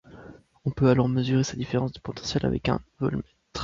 On 0.65 0.71
peut 0.71 0.89
alors 0.89 1.07
mesurer 1.07 1.43
sa 1.43 1.55
différence 1.55 1.91
de 1.93 1.99
potentiel 1.99 2.43
avec 2.47 2.69
un 2.69 2.81
voltmètre. 2.97 3.29